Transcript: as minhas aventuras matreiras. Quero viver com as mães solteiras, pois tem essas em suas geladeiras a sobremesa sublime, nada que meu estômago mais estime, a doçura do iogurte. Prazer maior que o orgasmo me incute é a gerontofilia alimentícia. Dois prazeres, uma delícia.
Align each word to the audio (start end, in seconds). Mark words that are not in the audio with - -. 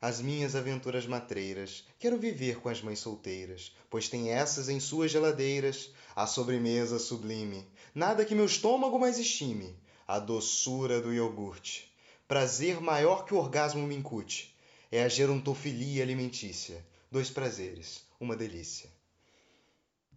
as 0.00 0.20
minhas 0.20 0.54
aventuras 0.54 1.06
matreiras. 1.06 1.84
Quero 1.98 2.18
viver 2.18 2.60
com 2.60 2.68
as 2.68 2.82
mães 2.82 2.98
solteiras, 2.98 3.72
pois 3.90 4.08
tem 4.08 4.30
essas 4.30 4.68
em 4.68 4.78
suas 4.78 5.10
geladeiras 5.10 5.90
a 6.14 6.26
sobremesa 6.26 6.98
sublime, 6.98 7.66
nada 7.94 8.24
que 8.24 8.34
meu 8.34 8.46
estômago 8.46 8.98
mais 8.98 9.18
estime, 9.18 9.76
a 10.06 10.18
doçura 10.18 11.00
do 11.00 11.12
iogurte. 11.12 11.90
Prazer 12.28 12.80
maior 12.80 13.24
que 13.24 13.34
o 13.34 13.38
orgasmo 13.38 13.86
me 13.86 13.94
incute 13.94 14.54
é 14.90 15.02
a 15.02 15.08
gerontofilia 15.08 16.02
alimentícia. 16.02 16.84
Dois 17.10 17.30
prazeres, 17.30 18.02
uma 18.20 18.36
delícia. 18.36 18.90